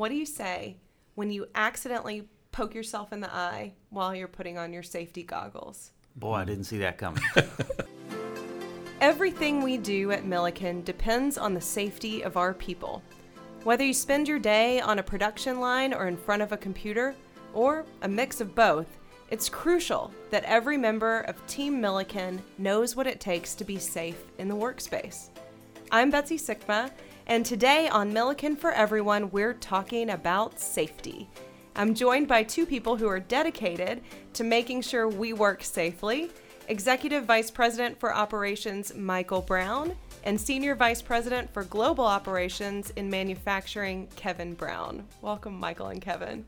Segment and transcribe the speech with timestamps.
[0.00, 0.78] what do you say
[1.14, 5.90] when you accidentally poke yourself in the eye while you're putting on your safety goggles?
[6.16, 7.22] Boy, I didn't see that coming.
[9.02, 13.02] Everything we do at Milliken depends on the safety of our people.
[13.62, 17.14] Whether you spend your day on a production line or in front of a computer,
[17.52, 18.86] or a mix of both,
[19.30, 24.22] it's crucial that every member of Team Milliken knows what it takes to be safe
[24.38, 25.28] in the workspace.
[25.92, 26.90] I'm Betsy Sikma,
[27.26, 31.28] and today on Milliken for Everyone, we're talking about safety.
[31.76, 34.02] I'm joined by two people who are dedicated
[34.34, 36.30] to making sure we work safely
[36.68, 43.10] Executive Vice President for Operations Michael Brown and Senior Vice President for Global Operations in
[43.10, 45.04] Manufacturing Kevin Brown.
[45.20, 46.44] Welcome, Michael and Kevin.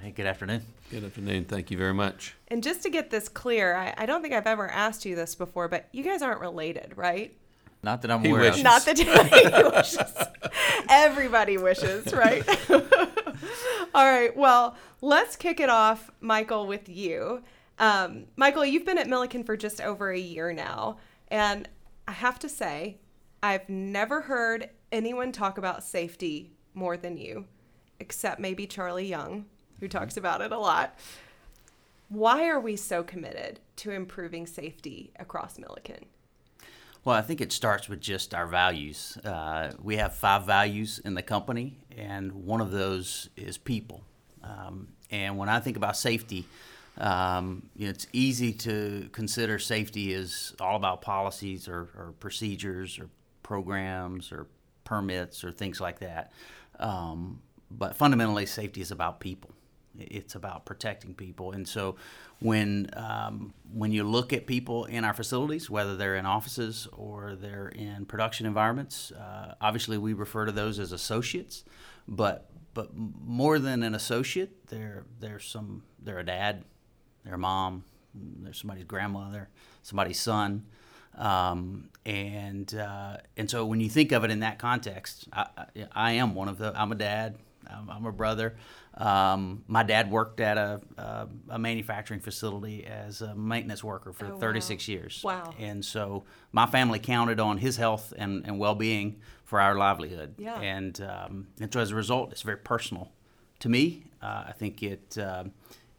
[0.00, 0.62] Hey, good afternoon.
[0.90, 1.44] Good afternoon.
[1.44, 2.34] Thank you very much.
[2.48, 5.34] And just to get this clear, I, I don't think I've ever asked you this
[5.34, 7.36] before, but you guys aren't related, right?
[7.82, 8.58] Not that I'm He aware wishes.
[8.58, 8.64] of.
[8.64, 9.04] Not that he
[9.76, 10.88] wishes.
[10.88, 12.46] Everybody wishes, right?
[13.94, 14.36] All right.
[14.36, 17.42] Well, let's kick it off, Michael, with you.
[17.78, 21.68] Um, Michael, you've been at Milliken for just over a year now, and
[22.06, 22.98] I have to say,
[23.42, 27.46] I've never heard anyone talk about safety more than you,
[27.98, 29.46] except maybe Charlie Young,
[29.80, 30.96] who talks about it a lot.
[32.08, 36.04] Why are we so committed to improving safety across Milliken?
[37.04, 39.18] Well, I think it starts with just our values.
[39.24, 44.02] Uh, we have five values in the company, and one of those is people.
[44.44, 46.46] Um, and when I think about safety,
[46.98, 53.00] um, you know, it's easy to consider safety as all about policies or, or procedures
[53.00, 53.08] or
[53.42, 54.46] programs or
[54.84, 56.32] permits or things like that.
[56.78, 59.50] Um, but fundamentally, safety is about people.
[59.98, 61.96] It's about protecting people, and so
[62.40, 67.34] when um, when you look at people in our facilities, whether they're in offices or
[67.34, 71.64] they're in production environments, uh, obviously we refer to those as associates.
[72.08, 76.64] But but more than an associate, they're they're some they're a dad,
[77.24, 77.84] they're a mom,
[78.14, 79.48] they're somebody's grandmother,
[79.82, 80.66] somebody's son.
[81.16, 85.66] Um, and uh, and so when you think of it in that context, I, I,
[85.92, 86.72] I am one of the.
[86.74, 87.36] I'm a dad.
[87.70, 88.56] I'm, I'm a brother.
[88.96, 94.26] Um, my dad worked at a, a, a manufacturing facility as a maintenance worker for
[94.26, 94.38] Oh, wow.
[94.38, 95.22] 36 years.
[95.24, 95.54] Wow.
[95.58, 100.34] And so my family counted on his health and, and well-being for our livelihood.
[100.38, 100.60] Yeah.
[100.60, 103.10] And um, and so as a result, it's very personal
[103.60, 104.04] to me.
[104.22, 105.44] Uh, I think it uh,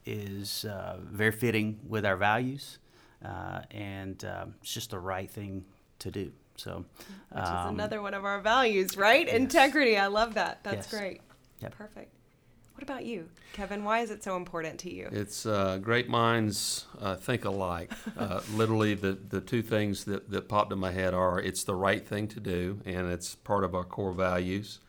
[0.05, 2.77] is uh, very fitting with our values,
[3.25, 5.65] uh, and um, it's just the right thing
[5.99, 6.31] to do.
[6.57, 6.85] So,
[7.31, 9.27] Which is um, another one of our values, right?
[9.27, 9.97] Integrity.
[9.97, 10.59] I love that.
[10.63, 10.99] That's Yes.
[10.99, 11.21] great.
[11.61, 11.75] Yep.
[11.75, 12.11] Perfect.
[12.73, 13.83] What about you, Kevin?
[13.83, 15.07] Why is it so important to you?
[15.11, 17.91] It's uh, great minds uh, think alike.
[18.17, 21.75] Uh, literally, the, the two things that, that popped in my head are it's the
[21.75, 24.79] right thing to do, and it's part of our core values.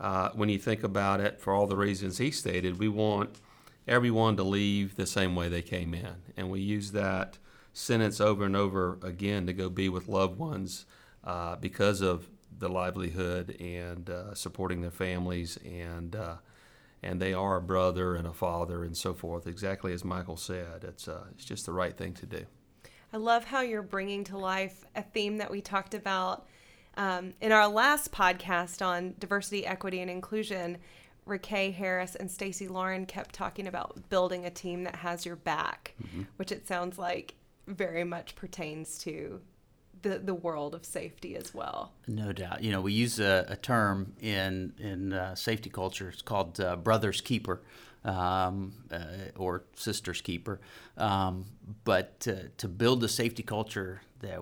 [0.00, 3.38] Uh, when you think about it, for all the reasons he stated, we want
[3.86, 6.16] everyone to leave the same way they came in.
[6.36, 7.38] And we use that
[7.72, 10.84] sentence over and over again to go be with loved ones
[11.24, 16.36] uh, because of the livelihood and uh, supporting their families and uh,
[17.02, 19.46] and they are a brother and a father and so forth.
[19.46, 22.44] Exactly as Michael said, it's uh, it's just the right thing to do.
[23.12, 26.46] I love how you're bringing to life a theme that we talked about
[26.96, 30.78] um, in our last podcast on diversity, equity, and inclusion.
[31.26, 35.94] Raquel Harris and Stacy Lauren kept talking about building a team that has your back,
[36.36, 37.34] which it sounds like
[37.66, 39.40] very much pertains to
[40.02, 41.92] the, the world of safety as well.
[42.06, 42.62] No doubt.
[42.62, 46.08] You know, we use a, a term in in uh, safety culture.
[46.08, 47.62] It's called uh, "brother's keeper"
[48.04, 50.60] um, uh, or "sister's keeper."
[50.96, 51.46] Um,
[51.84, 54.40] but to, to build the safety culture that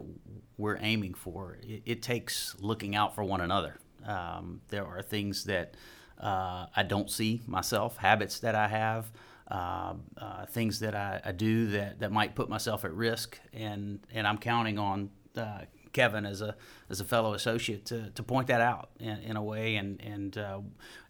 [0.57, 3.79] we're aiming for, it, it takes looking out for one another.
[4.05, 5.75] Um, there are things that
[6.21, 9.11] uh, I don't see myself, habits that I have.
[9.51, 13.99] Uh, uh, things that I, I do that, that might put myself at risk, and,
[14.13, 15.61] and I'm counting on uh,
[15.93, 16.55] Kevin as a
[16.91, 20.37] as a fellow associate to, to point that out in, in a way and and
[20.37, 20.61] uh,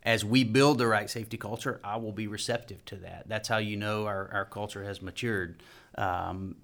[0.04, 3.58] as we build the right safety culture I will be receptive to that that's how
[3.58, 5.62] you know our, our culture has matured
[5.96, 6.54] um,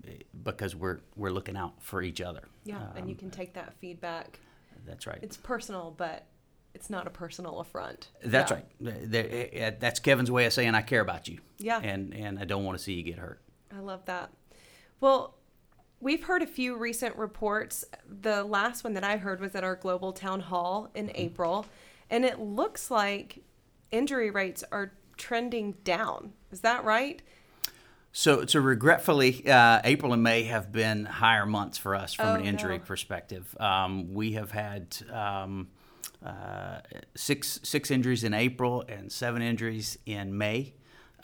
[0.44, 3.75] because we're we're looking out for each other Yeah, and you Um, can take that
[3.81, 4.38] feedback.
[4.87, 6.26] that's right It's personal, but
[6.72, 8.08] it's not a personal affront.
[8.25, 8.56] that's Yeah.
[8.58, 11.81] right There- eh, that's Kevin's way of saying I care about you Yeah.
[11.82, 13.40] and and I don't want to see you get hurt
[13.76, 14.31] I love that.
[15.00, 15.34] Well,
[16.05, 17.85] we've heard a few recent reports.
[18.21, 21.67] The last one that I heard was at our global town hall in April,
[22.11, 23.43] and it looks like
[23.91, 26.35] injury rates are trending down.
[26.53, 27.23] Is that right?
[28.12, 32.35] So, so regretfully, uh, April and May have been higher months for us from Oh,
[32.35, 32.85] an injury no.
[32.85, 33.56] perspective.
[33.59, 35.69] Um, we have had um,
[36.25, 36.79] uh,
[37.17, 40.75] six six injuries in April and seven injuries in May.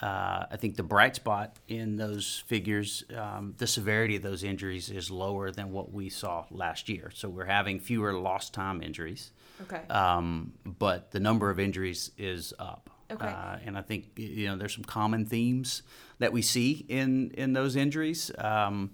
[0.01, 4.89] Uh, I think the bright spot in those figures, um, the severity of those injuries
[4.89, 7.11] is lower than what we saw last year.
[7.15, 9.31] So we're having fewer lost time injuries.
[9.63, 9.83] Okay.
[9.91, 12.89] Um, but the number of injuries is up.
[13.11, 13.27] Okay.
[13.27, 15.83] Uh, and I think you know there's some common themes
[16.19, 18.31] that we see in in those injuries.
[18.39, 18.93] Um,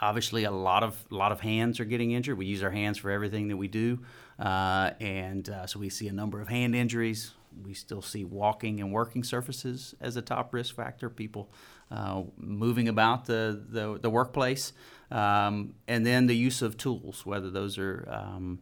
[0.00, 2.38] obviously, a lot of a lot of hands are getting injured.
[2.38, 4.00] We use our hands for everything that we do,
[4.38, 7.34] uh, and uh, so we see a number of hand injuries.
[7.64, 11.10] We still see walking and working surfaces as a top risk factor.
[11.10, 11.50] People
[11.90, 14.72] uh, moving about the the, the workplace,
[15.10, 18.60] um, and then the use of tools, whether those are um,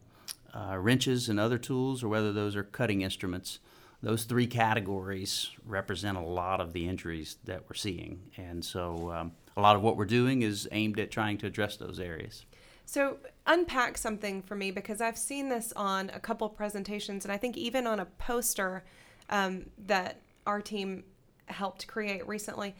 [0.53, 3.59] uh, wrenches and other tools, or whether those are cutting instruments.
[4.01, 9.31] Those three categories represent a lot of the injuries that we're seeing, and so um,
[9.55, 12.45] a lot of what we're doing is aimed at trying to address those areas.
[12.85, 13.17] So
[13.47, 17.57] unpack something for me because I've seen this on a couple presentations, and I think
[17.57, 18.83] even on a poster
[19.29, 21.03] um, that our team
[21.47, 22.75] helped create recently.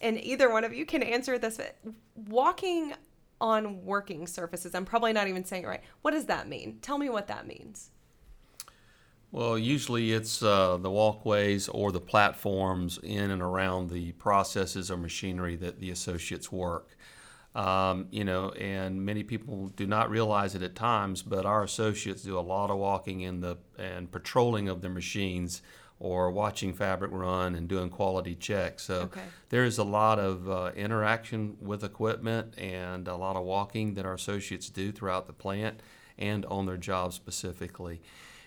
[0.00, 1.60] And either one of you can answer this.
[2.14, 2.94] Walking
[3.40, 5.82] on working surfaces, I'm probably not even saying it right.
[6.02, 6.78] What does that mean?
[6.82, 7.90] Tell me what that means.
[9.32, 14.96] Well, usually it's uh, the walkways or the platforms in and around the processes or
[14.96, 16.96] machinery that the associates work.
[17.54, 22.22] Um, you know, and many people do not realize it at times, but our associates
[22.22, 25.62] do a lot of walking in the and patrolling of the machines
[26.00, 28.82] or watching fabric run and doing quality checks.
[28.82, 29.22] So Okay.
[29.50, 34.04] there is a lot of uh, interaction with equipment and a lot of walking that
[34.04, 35.80] our associates do throughout the plant
[36.18, 38.02] and on their job specifically.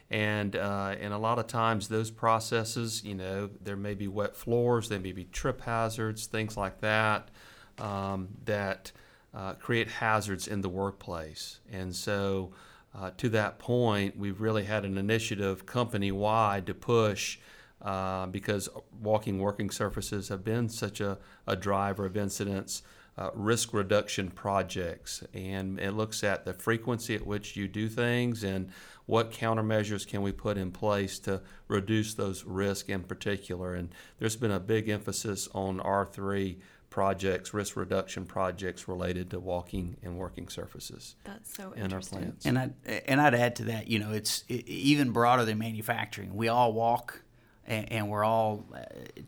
[0.09, 4.35] And uh, and a lot of times those processes, you know, there may be wet
[4.35, 7.29] floors, there may be trip hazards, things like that,
[7.79, 8.91] um, that
[9.33, 11.59] uh, create hazards in the workplace.
[11.71, 12.51] And so,
[12.95, 17.37] uh, to that point, we've really had an initiative company wide to push
[17.81, 18.69] uh, because
[19.01, 22.81] walking working surfaces have been such a, a driver of incidents.
[23.19, 28.43] Uh, risk reduction projects, and it looks at the frequency at which you do things
[28.43, 28.69] and
[29.07, 33.73] what countermeasures can we put in place to reduce those risks in particular.
[33.73, 33.89] And
[34.19, 36.57] there's been a big emphasis on R3
[36.97, 42.17] projects, risk reduction projects related to walking and working surfaces That's so in our interesting.
[42.17, 42.45] plants.
[42.47, 42.71] And I
[43.05, 46.35] and I'd add to that, you know, it's even broader than manufacturing.
[46.35, 47.21] We all walk,
[47.67, 48.79] and, and we're all uh,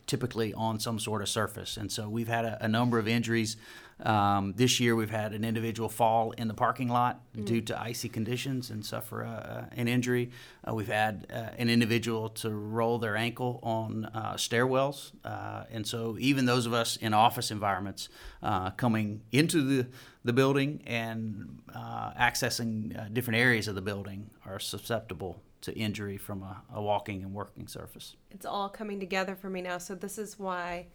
[0.08, 1.78] typically on some sort of surface.
[1.78, 3.56] And so we've had a, a number of injuries.
[4.02, 8.08] Um, this year, we've had an individual fall in the parking lot due to icy
[8.08, 10.32] conditions and suffer uh, an injury.
[10.68, 15.12] Uh, we've had uh, an individual to roll their ankle on uh, stairwells.
[15.26, 18.10] Uh, and so, even those of us in office environments
[18.42, 19.88] uh, coming into the,
[20.24, 26.62] the building and accessing different areas of the building are susceptible to injury from a,
[26.74, 28.16] a walking and working surface.
[28.32, 29.78] It's all coming together for me now.
[29.78, 30.88] So this is why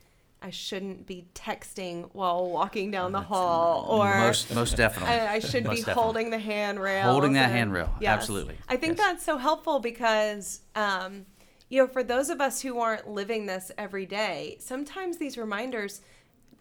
[0.44, 5.14] I shouldn't be texting while walking down the hall, or most, most definitely.
[5.14, 6.02] I, I should Most be definitely.
[6.02, 7.10] holding the handrail.
[7.10, 8.56] Holding that handrail, absolutely.
[8.68, 9.06] I think Yes.
[9.06, 11.24] that's so helpful because, um,
[11.70, 16.02] you know, for those of us who aren't living this every day, sometimes these reminders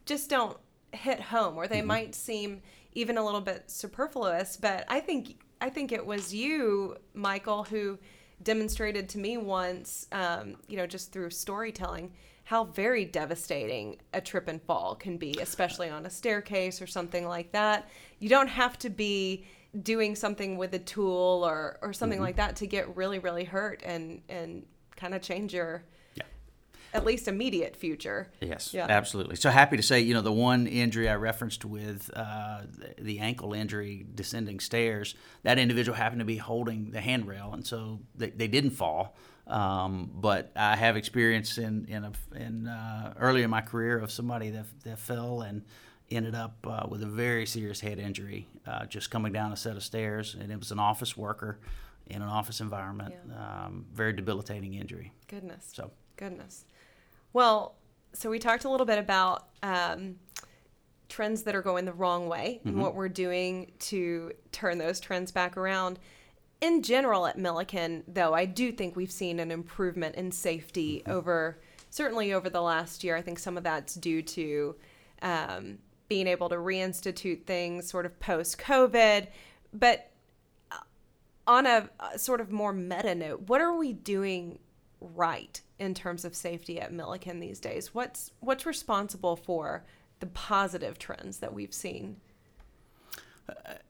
[0.06, 0.58] just don't
[0.94, 1.88] hit home, or they Mm-hmm.
[1.88, 2.62] might seem
[2.94, 4.56] even a little bit superfluous.
[4.56, 8.00] But I think I think it was you, Michael, who
[8.42, 12.14] demonstrated to me once, um, you know, just through storytelling,
[12.46, 17.26] how very devastating a trip and fall can be, especially on a staircase or something
[17.28, 17.88] like that.
[18.20, 19.46] You don't have to be
[19.82, 22.26] doing something with a tool or, or something Mm-hmm.
[22.26, 24.66] like that to get really, really hurt and, and
[24.98, 25.84] kind of change your
[26.16, 26.24] Yeah.
[26.94, 28.30] at least immediate future.
[28.42, 28.88] Yes, Yeah.
[28.90, 29.38] absolutely.
[29.38, 32.64] So happy to say, you know, the one injury I referenced with uh,
[32.98, 37.66] the, the ankle injury descending stairs, that individual happened to be holding the handrail, and
[37.66, 39.16] so they, they didn't fall.
[39.48, 44.12] Um, but I have experience in in, a, in uh, early in my career of
[44.12, 45.64] somebody that, that fell and
[46.10, 49.76] ended up uh, with a very serious head injury uh, just coming down a set
[49.76, 51.60] of stairs, and it was an office worker
[52.08, 53.14] in an office environment.
[53.38, 55.14] Um, very debilitating injury.
[55.28, 55.70] Goodness.
[55.74, 55.92] So.
[56.18, 56.66] Goodness.
[57.32, 57.76] Well,
[58.14, 60.18] so we talked a little bit about um,
[61.10, 65.32] trends that are going the wrong way and what we're doing to turn those trends
[65.32, 66.00] back around.
[66.64, 71.60] In general, at Milliken, though, I do think we've seen an improvement in safety over
[71.90, 73.18] certainly over the last year.
[73.18, 74.76] I think some of that's due to
[75.22, 79.28] um, being able to reinstitute things sort of post COVID.
[79.74, 80.10] But
[80.72, 80.78] uh,
[81.46, 84.58] on a, a sort of more meta note, what are we doing
[85.02, 87.94] right in terms of safety at Milliken these days?
[87.94, 89.84] What's what's responsible for
[90.22, 92.22] the positive trends that we've seen?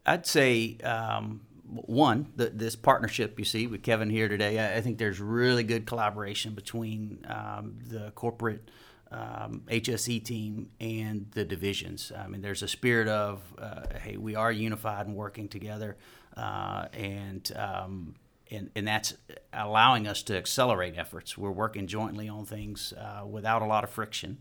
[0.08, 1.42] I'd say um,
[1.86, 5.64] one, the, this partnership you see with Kevin here today, I, I think there's really
[5.64, 8.70] good collaboration between um, the corporate
[9.12, 12.12] um, HSE team and the divisions.
[12.18, 15.98] I mean, there's a spirit of, uh, hey, we are unified and working together,
[16.36, 18.16] uh, and, um,
[18.50, 19.14] and and that's
[19.52, 21.38] allowing us to accelerate efforts.
[21.38, 24.38] We're working jointly on things uh, without a lot of friction.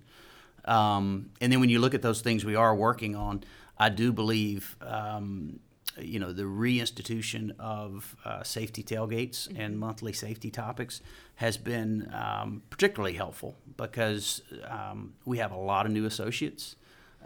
[0.65, 3.43] Um, and then when you look at those things we are working on,
[3.79, 5.61] I do believe um,
[5.99, 9.61] you know the reinstitution of uh, safety tailgates mm-hmm.
[9.61, 11.01] and monthly safety topics
[11.37, 16.77] has been um, particularly helpful because um, we have a lot of new associates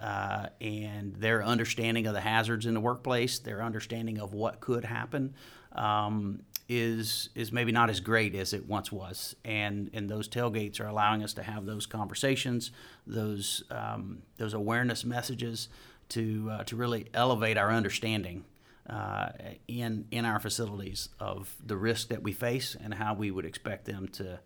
[0.00, 4.84] uh, and their understanding of the hazards in the workplace, their understanding of what could
[4.84, 5.34] happen,
[5.72, 10.80] um, is is maybe not as great as it once was, and and those tailgates
[10.80, 12.72] are allowing us to have those conversations,
[13.06, 15.68] those um, those awareness messages
[16.10, 18.44] to uh, to really elevate our understanding
[18.88, 19.28] uh,
[19.66, 23.84] in in our facilities of the risk that we face and how we would expect
[23.84, 24.38] them to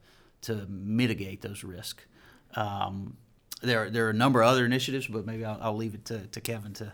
[0.43, 2.05] to mitigate those risks.
[2.55, 3.17] Um,
[3.63, 6.27] there there are a number of other initiatives, but maybe I'll, I'll leave it to,
[6.27, 6.93] to Kevin to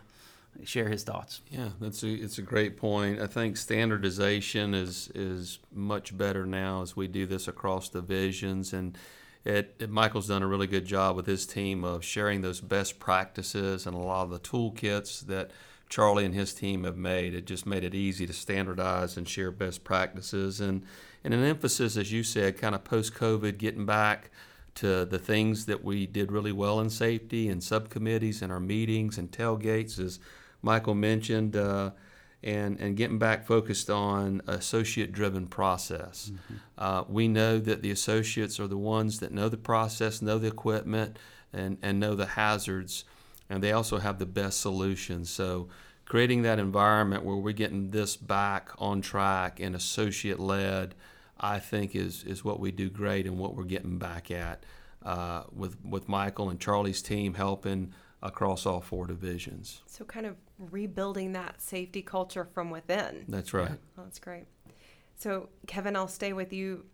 [0.65, 1.43] share his thoughts.
[1.51, 3.21] Yeah, that's a, it's a great point.
[3.21, 8.97] I think standardization is is much better now as we do this across divisions and.
[9.45, 12.99] It, it, Michael's done a really good job with his team of sharing those best
[12.99, 15.53] practices and a lot of the toolkits that
[15.89, 17.35] Charlie and his team have made.
[17.35, 20.61] It just made it easy to standardize and share best practices.
[20.61, 20.83] And,
[21.23, 24.31] and an emphasis, as you said, kind of post COVID, getting back
[24.77, 29.17] to the things that we did really well in safety and subcommittees and our meetings
[29.17, 30.19] and tailgates, as
[30.61, 31.91] Michael mentioned, uh,
[32.43, 36.31] and, and getting back focused on associate driven process.
[36.33, 36.55] Mm-hmm.
[36.77, 40.49] Uh, we know that the associates are the ones that know the process, know the
[40.49, 41.19] equipment,
[41.53, 43.05] and, and know the hazards
[43.49, 45.31] and they also have the best solutions.
[45.31, 45.69] So
[46.05, 50.95] creating that environment where we're getting this back on track and associate led,
[51.39, 54.65] I think is is what we do great and what we're getting back at
[55.05, 59.83] uh, with with Michael and Charlie's team helping across all four divisions.
[59.87, 63.25] So kind of rebuilding that safety culture from within.
[63.29, 63.79] That's right.
[63.97, 64.47] That's great.
[65.17, 66.87] So Kevin, I'll stay with you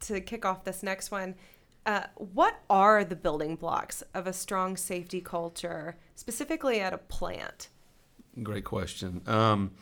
[0.00, 1.34] to kick off this next one.
[1.84, 7.68] Uh, what are the building blocks of a strong safety culture, specifically at a plant?
[8.42, 9.20] Great question.
[9.26, 9.72] Um,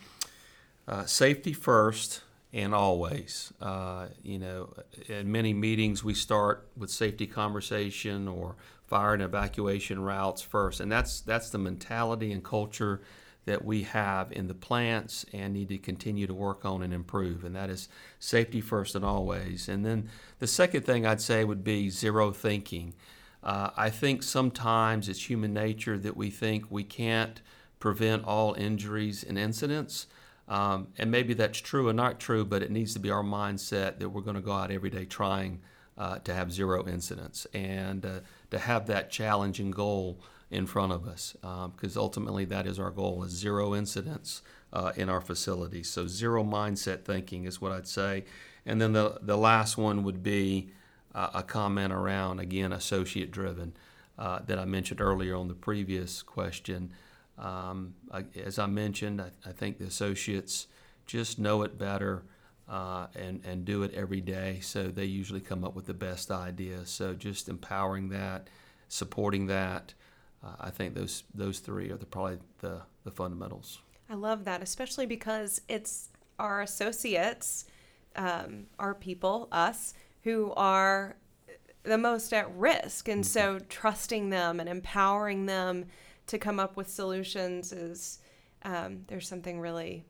[0.88, 3.52] uh, safety first and always.
[3.61, 4.73] Uh, you know,
[5.09, 10.90] in many meetings, we start with safety conversation or fire and evacuation routes first, and
[10.90, 13.02] that's that's the mentality and culture
[13.47, 17.44] that we have in the plants and need to continue to work on and improve,
[17.44, 19.68] and that is safety first and always.
[19.68, 22.94] And then the second thing I'd say would be zero thinking.
[23.42, 27.40] Uh, I think sometimes it's human nature that we think we can't
[27.78, 30.06] prevent all injuries and incidents.
[30.47, 33.99] Um, and maybe that's true or not true, but it needs to be our mindset
[33.99, 35.61] that we're going to go out every day trying
[35.97, 38.20] uh, to have zero incidents and uh,
[38.50, 40.20] to have that challenging goal
[40.50, 44.42] in front of us because um, ultimately that is our goal is zero incidents
[44.73, 48.25] uh, in our facilities so zero mindset thinking is what i'd say.
[48.66, 50.71] And then the, the last one would be
[51.14, 53.75] uh, a comment around again associate driven
[54.19, 56.92] uh, that i mentioned earlier on the previous question.
[57.38, 60.66] Um, I, as i mentioned I, I, think the associates
[61.07, 62.25] just know it better
[62.69, 66.30] uh, and, and do it every day so they usually come up with the best
[66.30, 68.49] ideas so just empowering that
[68.88, 69.95] supporting that
[70.44, 73.80] uh, I think those those three are the, probably the, the fundamentals.
[74.09, 77.66] I love that, especially because it's our associates,
[78.16, 79.94] um, our people, us,
[80.25, 81.16] who are
[81.85, 83.09] the most at risk.
[83.09, 83.59] And mm-hmm.
[83.59, 85.87] so trusting them and empowering them
[86.26, 88.18] to come up with solutions is
[88.62, 90.04] um, there's something really,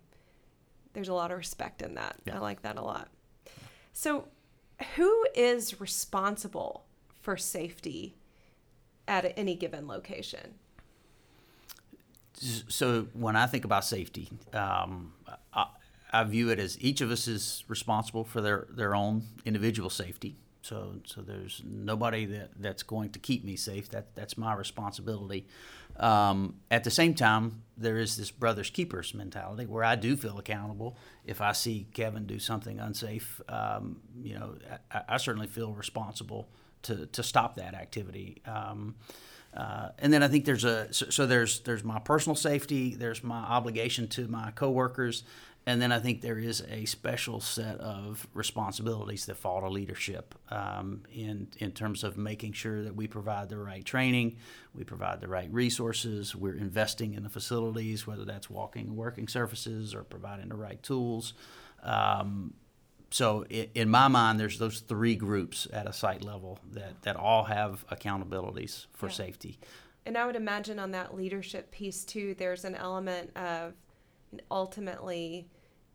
[0.93, 2.17] there's a lot of respect in that.
[2.25, 2.37] Yeah.
[2.37, 3.09] I like that a lot.
[3.93, 4.29] So,
[4.97, 6.87] who is responsible
[7.21, 8.17] for safety
[9.11, 10.55] at any given location?
[12.69, 15.13] So when I think about safety, um,
[15.53, 15.67] I,
[16.11, 20.37] I, view it as each of us is responsible for their, their own individual safety.
[20.63, 23.89] So so there's nobody that, that's going to keep me safe.
[23.91, 25.47] That that's my responsibility.
[25.99, 30.39] Um, at the same time, there is this brothers keepers mentality where I do feel
[30.39, 30.97] accountable.
[31.25, 34.55] If I see Kevin do something unsafe, um, you know,
[34.93, 36.49] I, I certainly feel responsible
[36.83, 38.43] to, to stop that activity.
[38.47, 38.95] Um,
[39.57, 43.25] uh, and then I think there's a so, so, there's there's my personal safety, there's
[43.25, 45.25] my obligation to my coworkers,
[45.67, 50.35] And then I think there is a special set of responsibilities that fall to leadership
[50.51, 54.37] um, in in terms of making sure that we provide the right training,
[54.75, 59.29] we provide the right resources, we're investing in the facilities, whether that's walking and working
[59.29, 61.35] surfaces or providing the right tools.
[61.83, 62.55] Um,
[63.11, 67.45] so in my mind, there's those three groups at a site level that, that all
[67.45, 69.13] have accountabilities for yeah.
[69.13, 69.59] safety.
[70.07, 73.75] And I would imagine on that leadership piece too, there's an element of
[74.51, 75.49] ultimately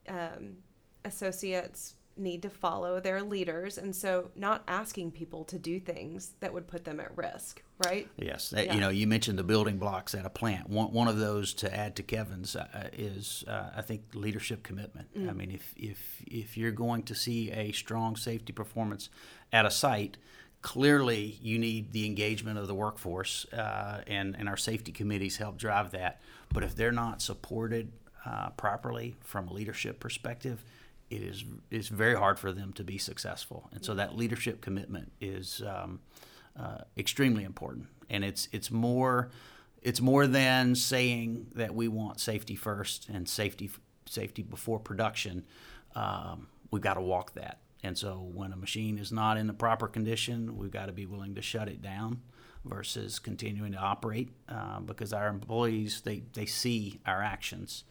[0.09, 0.57] um,
[1.05, 6.53] associates need to follow their leaders and so not asking people to do things that
[6.53, 8.07] would put them at risk right?
[8.17, 8.53] Yes.
[8.55, 8.73] Yeah.
[8.73, 10.69] you know you mentioned the building blocks at a plant.
[10.69, 15.13] One, one of those to add to kevin's uh, is uh, i think leadership commitment.
[15.13, 15.29] Mm.
[15.29, 19.09] i mean if, if if you're going to see a strong safety performance
[19.51, 20.17] at a site
[20.65, 25.59] clearly you need the engagement of the workforce uh, and, and our safety committees help
[25.59, 26.19] drive that.
[26.51, 27.91] But if they're not supported
[28.25, 30.63] uh, properly from a leadership perspective
[31.09, 33.69] it is it's very hard for them to be successful.
[33.71, 35.99] And so that leadership commitment is um,
[36.59, 37.87] uh, extremely important.
[38.09, 39.29] And it's it's more
[39.81, 43.69] it's more than saying that we want safety first and safety
[44.07, 45.45] safety before production.
[45.95, 47.59] Um, we've got to walk that.
[47.83, 51.05] And so when a machine is not in the proper condition, we've got to be
[51.05, 52.21] willing to shut it down
[52.63, 57.83] versus continuing to operate uh, because our employees they, they see our actions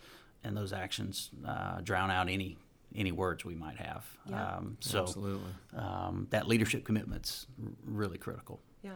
[0.43, 2.59] and those actions uh, drown out any
[2.95, 4.05] any words we might have.
[4.27, 4.57] Yeah.
[4.57, 5.51] Um, so Absolutely.
[5.77, 7.47] Um, that leadership commitment's
[7.85, 8.61] really critical.
[8.83, 8.93] Yeah.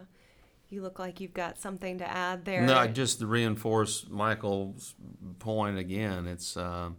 [0.70, 2.62] You look like you've got something to add there.
[2.62, 4.94] No, I just to reinforce Michael's
[5.38, 6.98] point again, it's um,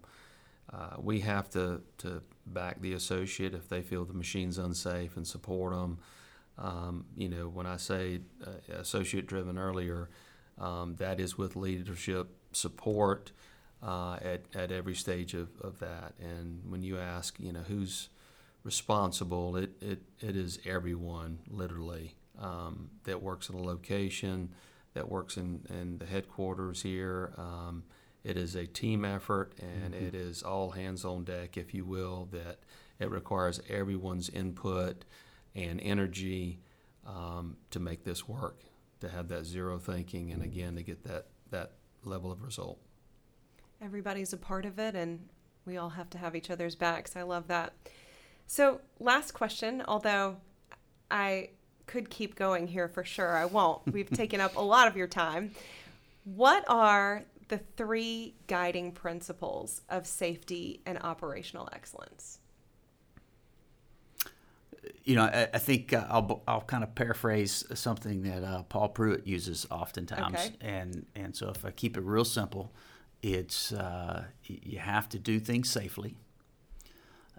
[0.73, 5.27] uh, we have to, to back the associate if they feel the machine's unsafe and
[5.27, 5.99] support them.
[6.57, 10.09] Um, you know, when I say uh, associate driven earlier,
[10.57, 13.31] um, that is with leadership support
[13.81, 16.13] uh, at, at every stage of, of that.
[16.19, 18.09] And when you ask, you know, who's
[18.63, 24.49] responsible, it, it, it is everyone, literally, um, that works in a location,
[24.93, 27.33] that works in, in the headquarters here.
[27.37, 27.83] Um,
[28.23, 30.07] it is a team effort and mm-hmm.
[30.07, 32.59] it is all hands on deck, if you will, that
[32.99, 35.05] it requires everyone's input
[35.55, 36.59] and energy
[37.07, 38.61] um, to make this work,
[38.99, 41.71] to have that zero thinking, and again, to get that, that
[42.03, 42.79] level of result
[43.81, 45.19] everybody's a part of it and
[45.65, 47.15] we all have to have each other's backs.
[47.15, 47.73] I love that.
[48.47, 50.37] So, last question, although
[51.11, 51.49] I
[51.85, 53.81] could keep going here for sure, I won't.
[53.93, 55.51] We've taken up a lot of your time.
[56.23, 62.39] What are the three guiding principles of safety and operational excellence?
[65.03, 68.89] You know, I, I think uh, I'll, I'll kind of paraphrase something that uh, Paul
[68.89, 70.55] Pruitt uses oftentimes, okay.
[70.61, 72.71] and and so if I keep it real simple,
[73.21, 76.15] it's uh, you have to do things safely.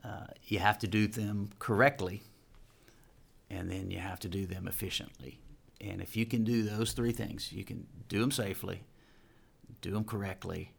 [0.04, 2.22] Uh, you have to do them correctly,
[3.50, 5.40] and then you have to do them efficiently.
[5.80, 8.82] And if you can do those three things, you can do them safely,
[9.80, 10.72] do them correctly,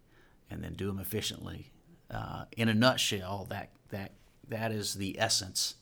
[0.49, 1.71] and then do them efficiently.
[2.09, 4.11] Uh, in a nutshell, that that
[4.47, 5.75] that is the essence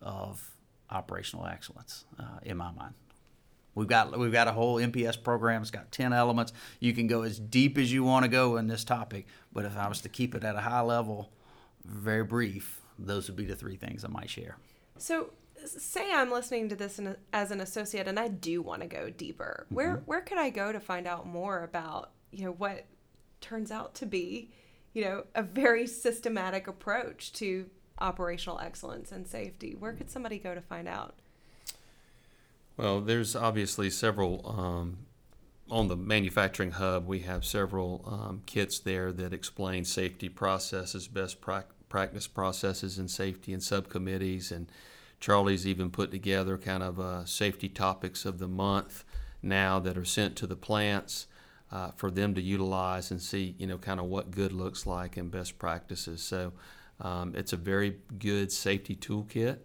[0.00, 0.54] of
[0.90, 2.94] operational excellence uh, in my mind.
[3.74, 5.62] We've got we've got a whole MPS program.
[5.62, 6.52] It's got ten elements.
[6.80, 9.26] You can go as deep as you want to go in this topic.
[9.52, 11.32] But if I was to keep it at a high level,
[11.84, 14.56] very brief, those would be the three things I might share.
[14.96, 15.30] So,
[15.64, 19.10] say I'm listening to this a, as an associate, and I do want to go
[19.10, 19.64] deeper.
[19.66, 19.74] Mm-hmm.
[19.74, 22.86] Where where could I go to find out more about you know what
[23.40, 24.50] turns out to be
[24.92, 29.74] you know a very systematic approach to operational excellence and safety?
[29.76, 31.16] Where could somebody go to find out?
[32.76, 34.98] Well, there's obviously several um,
[35.70, 37.06] on the manufacturing hub.
[37.06, 43.08] We have several um, kits there that explain safety processes, best pra- practice processes in
[43.08, 44.50] safety and subcommittees.
[44.50, 44.66] And
[45.20, 49.04] Charlie's even put together kind of uh, safety topics of the month
[49.40, 51.26] now that are sent to the plants.
[51.72, 55.16] Uh, for them to utilize and see, you know, kind of what good looks like
[55.16, 56.22] and best practices.
[56.22, 56.52] So
[57.00, 59.58] um, it's a very good safety toolkit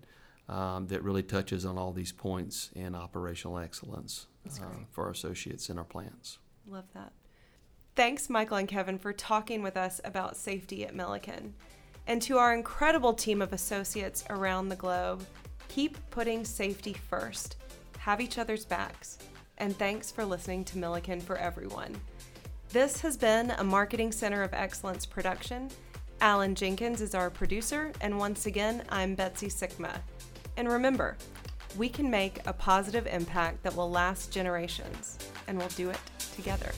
[0.49, 5.69] um, that really touches on all these points in operational excellence uh, for our associates
[5.69, 6.39] in our plants.
[6.67, 7.13] Love that.
[7.95, 11.53] Thanks, Michael and Kevin, for talking with us about safety at Milliken.
[12.07, 15.23] And to our incredible team of associates around the globe,
[15.67, 17.57] keep putting safety first,
[17.99, 19.19] have each other's backs,
[19.59, 21.95] and thanks for listening to Milliken for Everyone.
[22.69, 25.69] This has been a Marketing Center of Excellence production.
[26.21, 29.99] Alan Jenkins is our producer, and once again, I'm Betsy Sikma.
[30.59, 31.15] And remember,
[31.77, 35.17] we can make a positive impact that will last generations,
[35.47, 35.99] and we'll do it
[36.35, 36.73] together.